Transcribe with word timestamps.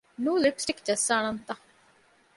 ނޫ 0.23 0.31
ލިޕްސްޓިކް 0.43 0.83
ޖައްސާނަންތަ؟ 0.87 1.53